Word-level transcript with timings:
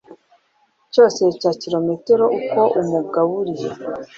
cyose 0.93 1.21
cya 1.39 1.49
milimetero 1.61 2.25
uko 2.39 2.61
umugaburiye 2.79 3.69